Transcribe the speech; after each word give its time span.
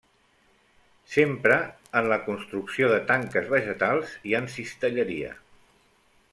S'empra 1.15 1.57
en 2.01 2.09
la 2.13 2.17
construcció 2.31 2.89
de 2.95 2.99
tanques 3.13 3.53
vegetals 3.55 4.19
i 4.33 4.37
en 4.41 4.51
cistelleria. 4.57 5.33